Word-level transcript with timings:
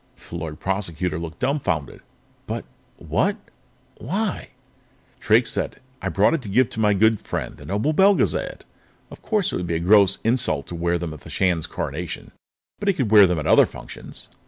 The 0.31 0.35
Lord 0.35 0.59
Prosecutor 0.59 1.19
looked 1.19 1.37
dumbfounded. 1.41 1.99
"But 2.47 2.65
what 2.97 3.37
why" 3.99 4.49
Drake 5.19 5.41
looked 5.43 5.49
sad. 5.49 5.79
"I 6.01 6.09
brought 6.09 6.33
it 6.33 6.41
to 6.41 6.49
give 6.49 6.71
to 6.71 6.79
my 6.79 6.95
good 6.95 7.21
friend, 7.21 7.55
the 7.55 7.67
Noble 7.67 7.93
Belgezad. 7.93 8.61
Of 9.11 9.21
course 9.21 9.53
it 9.53 9.57
would 9.57 9.67
be 9.67 9.75
a 9.75 9.79
gross 9.79 10.17
insult 10.23 10.65
to 10.69 10.75
wear 10.75 10.97
them 10.97 11.13
at 11.13 11.21
the 11.21 11.29
Shan's 11.29 11.67
Coronation, 11.67 12.31
but 12.79 12.87
he 12.87 12.95
could 12.95 13.11
wear 13.11 13.27
them 13.27 13.37
at 13.37 13.45
other 13.45 13.67
functions. 13.67 14.29